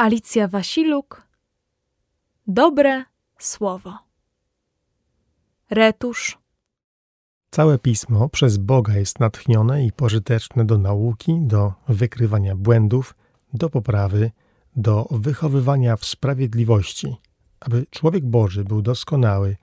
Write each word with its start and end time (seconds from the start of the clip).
Alicja 0.00 0.48
Wasiluk. 0.48 1.22
Dobre 2.46 3.04
słowo. 3.38 3.98
Retusz. 5.70 6.38
Całe 7.50 7.78
pismo 7.78 8.28
przez 8.28 8.56
Boga 8.56 8.96
jest 8.96 9.20
natchnione 9.20 9.86
i 9.86 9.92
pożyteczne 9.92 10.64
do 10.64 10.78
nauki, 10.78 11.38
do 11.40 11.72
wykrywania 11.88 12.56
błędów, 12.56 13.14
do 13.54 13.70
poprawy, 13.70 14.30
do 14.76 15.08
wychowywania 15.10 15.96
w 15.96 16.04
sprawiedliwości, 16.04 17.16
aby 17.60 17.86
człowiek 17.90 18.24
Boży 18.24 18.64
był 18.64 18.82
doskonały, 18.82 19.56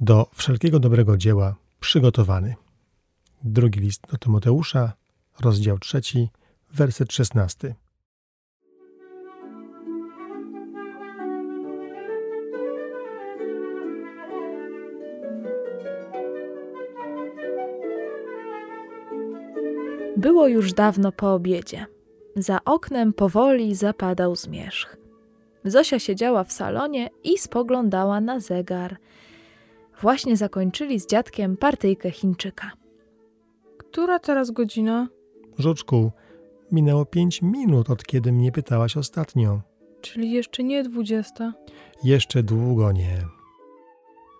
do 0.00 0.30
wszelkiego 0.34 0.80
dobrego 0.80 1.16
dzieła 1.16 1.54
przygotowany. 1.80 2.54
Drugi 3.44 3.80
list 3.80 4.02
do 4.10 4.18
Tymoteusza, 4.18 4.92
rozdział 5.40 5.78
trzeci, 5.78 6.28
werset 6.74 7.12
szesnasty. 7.12 7.74
Było 20.18 20.48
już 20.48 20.72
dawno 20.72 21.12
po 21.12 21.34
obiedzie. 21.34 21.86
Za 22.36 22.64
oknem 22.64 23.12
powoli 23.12 23.74
zapadał 23.74 24.36
zmierzch. 24.36 24.96
Zosia 25.64 25.98
siedziała 25.98 26.44
w 26.44 26.52
salonie 26.52 27.08
i 27.24 27.38
spoglądała 27.38 28.20
na 28.20 28.40
zegar. 28.40 28.96
Właśnie 30.00 30.36
zakończyli 30.36 31.00
z 31.00 31.06
dziadkiem 31.06 31.56
partyjkę 31.56 32.10
Chińczyka. 32.10 32.70
Która 33.78 34.18
teraz 34.18 34.50
godzina? 34.50 35.08
Żuczku, 35.58 36.10
minęło 36.72 37.04
pięć 37.04 37.42
minut 37.42 37.90
od 37.90 38.04
kiedy 38.04 38.32
mnie 38.32 38.52
pytałaś 38.52 38.96
ostatnio. 38.96 39.60
Czyli 40.00 40.32
jeszcze 40.32 40.64
nie 40.64 40.82
dwudziesta. 40.82 41.52
Jeszcze 42.04 42.42
długo 42.42 42.92
nie. 42.92 43.24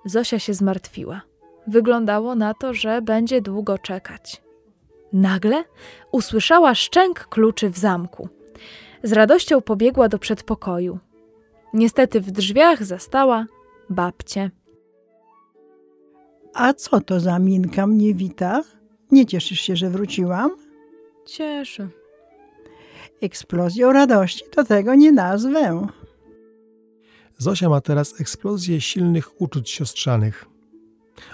Zosia 0.05 0.39
się 0.39 0.55
zmartwiła. 0.55 1.21
Wyglądało 1.67 2.35
na 2.35 2.55
to, 2.55 2.75
że 2.75 3.03
będzie 3.03 3.43
długo 3.43 3.79
czekać. 3.79 4.48
Nagle 5.13 5.65
usłyszała 6.13 6.75
szczęk 6.75 7.27
kluczy 7.29 7.71
w 7.71 7.79
zamku. 7.79 8.29
Z 9.03 9.13
radością 9.13 9.61
pobiegła 9.61 10.09
do 10.09 10.19
przedpokoju. 10.19 10.99
Niestety 11.75 12.21
w 12.21 12.31
drzwiach 12.31 12.85
zastała 12.85 13.47
babcię. 13.91 14.51
A 16.55 16.75
co 16.75 17.01
to 17.01 17.21
za 17.21 17.39
minka 17.39 17.87
mnie 17.87 18.15
wita? 18.15 18.63
Nie 19.11 19.27
cieszysz 19.27 19.61
się, 19.61 19.77
że 19.77 19.91
wróciłam? 19.91 20.51
Cieszę. 21.27 21.89
Eksplozją 23.23 23.93
radości 23.93 24.45
to 24.51 24.65
tego 24.65 24.95
nie 24.95 25.13
nazwę. 25.13 25.87
Zosia 27.39 27.69
ma 27.69 27.81
teraz 27.81 28.21
eksplozję 28.21 28.81
silnych 28.81 29.41
uczuć 29.41 29.71
siostrzanych. 29.71 30.47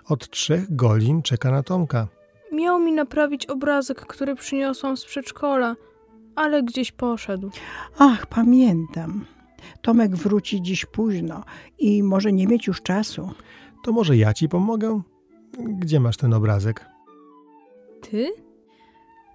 Od 0.09 0.31
trzech 0.31 0.77
godzin 0.77 1.23
czeka 1.23 1.51
na 1.51 1.63
Tomka. 1.63 2.09
Miał 2.53 2.81
mi 2.81 2.93
naprawić 2.93 3.47
obrazek, 3.47 4.01
który 4.01 4.35
przyniosłam 4.35 4.97
z 4.97 5.05
przedszkola, 5.05 5.77
ale 6.35 6.63
gdzieś 6.63 6.93
poszedł. 6.93 7.51
Ach, 7.99 8.27
pamiętam. 8.27 9.25
Tomek 9.83 10.17
wróci 10.17 10.63
dziś 10.63 10.87
późno 10.87 11.45
i 11.79 12.03
może 12.03 12.33
nie 12.33 12.47
mieć 12.47 12.67
już 12.67 12.83
czasu. 12.83 13.31
To 13.85 13.93
może 13.93 14.17
ja 14.17 14.35
ci 14.35 14.49
pomogę? 14.49 15.01
Gdzie 15.59 16.01
masz 16.01 16.17
ten 16.17 16.35
obrazek? 16.35 16.87
Ty? 18.11 18.33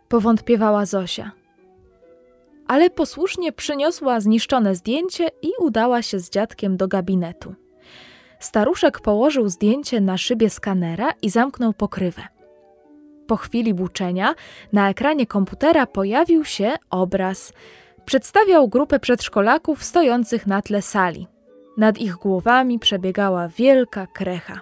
Powątpiewała 0.08 0.86
Zosia. 0.86 1.32
Ale 2.68 2.90
posłusznie 2.90 3.52
przyniosła 3.52 4.20
zniszczone 4.20 4.76
zdjęcie 4.76 5.28
i 5.42 5.50
udała 5.60 6.02
się 6.02 6.20
z 6.20 6.30
dziadkiem 6.30 6.78
do 6.78 6.88
gabinetu. 6.88 7.56
Staruszek 8.40 9.00
położył 9.00 9.50
zdjęcie 9.50 10.02
na 10.02 10.18
szybie 10.18 10.50
skanera 10.50 11.12
i 11.22 11.30
zamknął 11.30 11.74
pokrywę. 11.74 12.22
Po 13.30 13.38
chwili 13.38 13.74
buczenia 13.74 14.36
na 14.74 14.90
ekranie 14.90 15.28
komputera 15.28 15.86
pojawił 15.86 16.46
się 16.46 16.76
obraz. 16.90 17.54
Przedstawiał 18.06 18.68
grupę 18.68 19.00
przedszkolaków 19.00 19.84
stojących 19.84 20.48
na 20.48 20.62
tle 20.62 20.82
sali. 20.82 21.28
Nad 21.78 21.98
ich 21.98 22.16
głowami 22.16 22.80
przebiegała 22.80 23.48
wielka 23.48 24.08
krecha. 24.08 24.60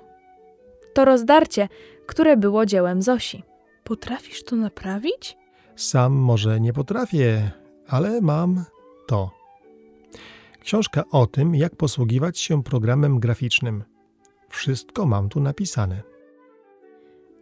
To 0.94 1.06
rozdarcie, 1.06 1.68
które 2.08 2.38
było 2.38 2.66
dziełem 2.66 3.02
Zosi. 3.02 3.44
Potrafisz 3.84 4.44
to 4.44 4.56
naprawić? 4.56 5.38
Sam 5.76 6.14
może 6.14 6.60
nie 6.60 6.74
potrafię, 6.74 7.52
ale 7.88 8.22
mam 8.22 8.64
to. 9.08 9.32
Książka 10.62 11.04
o 11.12 11.28
tym, 11.28 11.56
jak 11.56 11.76
posługiwać 11.76 12.40
się 12.40 12.64
programem 12.64 13.20
graficznym. 13.20 13.84
Wszystko 14.50 15.06
mam 15.06 15.30
tu 15.30 15.40
napisane. 15.40 16.17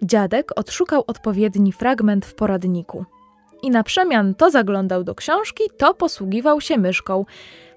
Dziadek 0.06 0.52
odszukał 0.56 1.04
odpowiedni 1.08 1.72
fragment 1.72 2.26
w 2.26 2.36
poradniku. 2.36 3.06
I 3.64 3.70
na 3.70 3.84
przemian 3.84 4.36
to 4.36 4.50
zaglądał 4.50 5.04
do 5.04 5.16
książki, 5.16 5.64
to 5.78 5.94
posługiwał 5.94 6.62
się 6.62 6.78
myszką. 6.78 7.26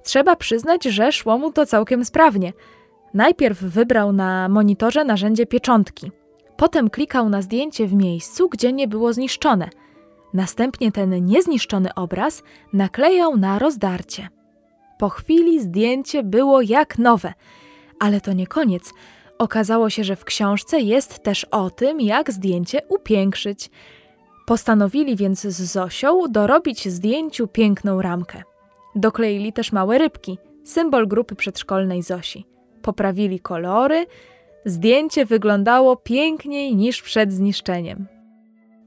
Trzeba 0.02 0.36
przyznać, 0.36 0.84
że 0.84 1.12
szło 1.12 1.38
mu 1.38 1.52
to 1.52 1.66
całkiem 1.66 2.04
sprawnie. 2.04 2.52
Najpierw 3.14 3.62
wybrał 3.62 4.12
na 4.12 4.48
monitorze 4.48 5.04
narzędzie 5.04 5.46
pieczątki. 5.46 6.10
Potem 6.56 6.90
klikał 6.90 7.28
na 7.28 7.42
zdjęcie 7.42 7.86
w 7.86 7.94
miejscu, 7.94 8.48
gdzie 8.48 8.72
nie 8.72 8.88
było 8.88 9.12
zniszczone. 9.12 9.68
Następnie 10.34 10.92
ten 10.92 11.26
niezniszczony 11.26 11.94
obraz 11.94 12.42
naklejał 12.72 13.36
na 13.36 13.58
rozdarcie. 13.58 14.28
Po 14.98 15.08
chwili 15.08 15.60
zdjęcie 15.60 16.22
było 16.22 16.60
jak 16.62 16.98
nowe. 16.98 17.32
Ale 18.00 18.20
to 18.20 18.32
nie 18.32 18.46
koniec. 18.46 18.94
Okazało 19.38 19.90
się, 19.90 20.04
że 20.04 20.16
w 20.16 20.24
książce 20.24 20.80
jest 20.80 21.22
też 21.22 21.44
o 21.44 21.70
tym, 21.70 22.00
jak 22.00 22.32
zdjęcie 22.32 22.80
upiększyć. 22.88 23.70
Postanowili 24.46 25.16
więc 25.16 25.40
z 25.40 25.62
Zosią 25.62 26.22
dorobić 26.30 26.88
zdjęciu 26.88 27.48
piękną 27.48 28.02
ramkę. 28.02 28.42
Dokleili 28.94 29.52
też 29.52 29.72
małe 29.72 29.98
rybki, 29.98 30.38
symbol 30.64 31.08
grupy 31.08 31.34
przedszkolnej 31.34 32.02
Zosi. 32.02 32.46
Poprawili 32.82 33.40
kolory. 33.40 34.06
Zdjęcie 34.64 35.24
wyglądało 35.24 35.96
piękniej 35.96 36.76
niż 36.76 37.02
przed 37.02 37.32
zniszczeniem. 37.32 38.06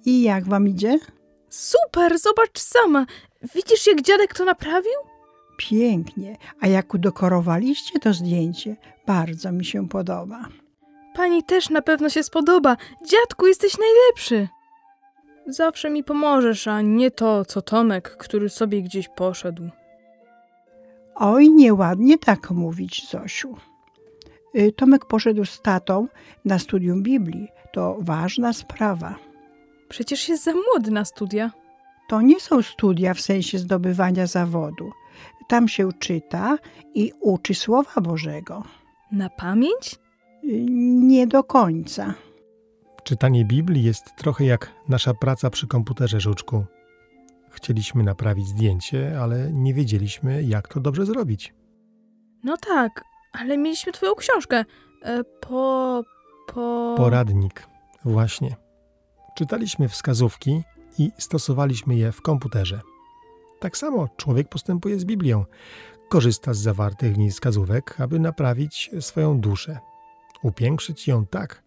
I 0.06 0.22
jak 0.22 0.46
wam 0.46 0.68
idzie? 0.68 1.00
Super, 1.50 2.20
zobacz 2.20 2.60
sama. 2.60 3.06
Widzisz, 3.56 3.88
jak 3.88 4.02
dziadek 4.02 4.34
to 4.34 4.46
naprawił? 4.46 5.11
Pięknie. 5.70 6.38
A 6.60 6.68
jak 6.68 6.94
udekorowaliście 6.94 8.00
to 8.00 8.14
zdjęcie, 8.14 8.76
bardzo 9.08 9.52
mi 9.52 9.66
się 9.66 9.88
podoba. 9.88 10.46
Pani 11.16 11.44
też 11.44 11.70
na 11.70 11.82
pewno 11.82 12.10
się 12.10 12.24
spodoba. 12.24 12.78
Dziadku, 13.06 13.48
jesteś 13.48 13.78
najlepszy. 13.78 14.48
Zawsze 15.48 15.90
mi 15.90 16.04
pomożesz, 16.04 16.68
a 16.68 16.82
nie 16.82 17.12
to, 17.12 17.46
co 17.46 17.62
Tomek, 17.62 18.18
który 18.18 18.50
sobie 18.50 18.82
gdzieś 18.82 19.08
poszedł. 19.08 19.70
Oj, 21.16 21.50
nieładnie 21.50 22.18
tak 22.18 22.52
mówić, 22.52 23.10
Zosiu. 23.10 23.56
Y, 24.56 24.72
Tomek 24.72 25.06
poszedł 25.06 25.46
z 25.46 25.62
tatą 25.62 26.08
na 26.46 26.60
studium 26.60 27.04
Biblii. 27.04 27.48
To 27.74 27.98
ważna 28.00 28.54
sprawa. 28.54 29.16
Przecież 29.90 30.30
jest 30.30 30.44
za 30.44 30.52
młody 30.54 30.92
na 30.92 31.06
studia. 31.06 31.52
To 32.10 32.22
nie 32.22 32.40
są 32.40 32.62
studia 32.62 33.14
w 33.14 33.22
sensie 33.22 33.60
zdobywania 33.60 34.28
zawodu. 34.28 34.92
Tam 35.52 35.68
się 35.68 35.90
czyta 36.00 36.58
i 36.94 37.12
uczy 37.22 37.54
Słowa 37.54 38.02
Bożego. 38.02 38.64
Na 39.12 39.30
pamięć? 39.30 39.96
Y, 40.44 40.66
Nie 40.90 41.28
do 41.28 41.44
końca. 41.44 42.14
Czytanie 43.04 43.46
Biblii 43.46 43.84
jest 43.84 44.16
trochę 44.16 44.46
jak 44.46 44.72
nasza 44.90 45.14
praca 45.14 45.50
przy 45.50 45.68
komputerze, 45.68 46.20
Żuczku. 46.20 46.66
Chcieliśmy 47.50 48.04
naprawić 48.04 48.48
zdjęcie, 48.48 49.20
ale 49.22 49.54
nie 49.54 49.74
wiedzieliśmy, 49.74 50.44
jak 50.44 50.68
to 50.68 50.80
dobrze 50.80 51.06
zrobić. 51.06 51.54
No 52.44 52.58
tak, 52.58 53.04
ale 53.32 53.58
mieliśmy 53.58 53.92
twoją 53.92 54.16
książkę. 54.16 54.66
E, 55.04 55.24
po... 55.24 56.04
po... 56.54 56.94
Poradnik. 56.98 57.68
Właśnie. 58.06 58.56
Czytaliśmy 59.36 59.90
wskazówki 59.90 60.62
i 60.98 61.12
stosowaliśmy 61.18 61.96
je 61.96 62.12
w 62.12 62.22
komputerze. 62.22 62.82
Tak 63.62 63.78
samo 63.78 64.08
człowiek 64.18 64.50
postępuje 64.50 65.00
z 65.00 65.06
Biblią. 65.06 65.46
Korzysta 66.10 66.54
z 66.54 66.58
zawartych 66.58 67.14
w 67.14 67.18
niej 67.18 67.32
wskazówek, 67.32 68.02
aby 68.02 68.20
naprawić 68.20 68.92
swoją 69.00 69.40
duszę, 69.40 69.80
upiększyć 70.44 71.08
ją 71.08 71.26
tak, 71.26 71.64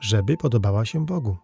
żeby 0.00 0.36
podobała 0.36 0.84
się 0.84 1.06
Bogu. 1.06 1.36